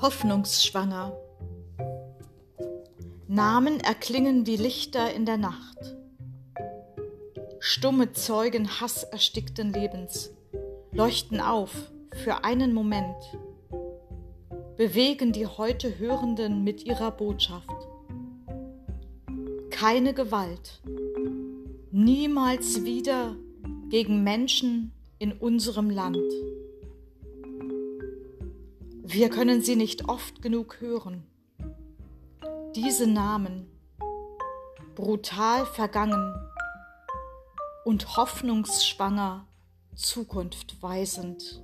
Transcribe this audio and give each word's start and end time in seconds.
Hoffnungsschwanger. 0.00 1.16
Namen 3.28 3.80
erklingen 3.80 4.46
wie 4.46 4.56
Lichter 4.56 5.12
in 5.14 5.24
der 5.24 5.38
Nacht. 5.38 5.96
Stumme 7.60 8.12
Zeugen 8.12 8.68
hasserstickten 8.80 9.72
Lebens 9.72 10.32
leuchten 10.92 11.40
auf 11.40 11.70
für 12.14 12.44
einen 12.44 12.74
Moment, 12.74 13.16
bewegen 14.76 15.32
die 15.32 15.46
heute 15.46 15.98
Hörenden 15.98 16.62
mit 16.62 16.84
ihrer 16.84 17.10
Botschaft. 17.10 17.88
Keine 19.70 20.12
Gewalt, 20.12 20.82
niemals 21.90 22.84
wieder 22.84 23.34
gegen 23.88 24.22
Menschen 24.22 24.92
in 25.18 25.32
unserem 25.32 25.88
Land. 25.88 26.20
Wir 29.08 29.30
können 29.30 29.62
sie 29.62 29.76
nicht 29.76 30.08
oft 30.08 30.42
genug 30.42 30.80
hören. 30.80 31.24
Diese 32.74 33.06
Namen, 33.06 33.70
brutal 34.96 35.64
vergangen 35.64 36.34
und 37.84 38.16
hoffnungsschwanger, 38.16 39.46
zukunftweisend. 39.94 41.62